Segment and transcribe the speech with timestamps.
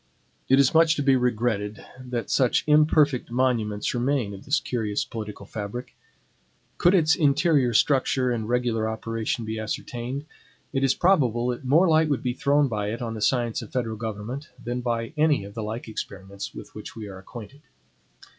[0.49, 5.45] It is much to be regretted that such imperfect monuments remain of this curious political
[5.45, 5.95] fabric.
[6.79, 10.25] Could its interior structure and regular operation be ascertained,
[10.73, 13.71] it is probable that more light would be thrown by it on the science of
[13.71, 17.61] federal government, than by any of the like experiments with which we are acquainted.